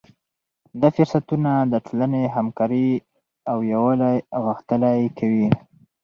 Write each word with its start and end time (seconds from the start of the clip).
دا 0.81 0.89
فرصتونه 0.95 1.51
د 1.71 1.73
ټولنې 1.85 2.21
همکاري 2.35 2.89
او 3.51 3.57
یووالی 3.71 4.17
غښتلی 4.45 5.01
کوي. 5.17 5.47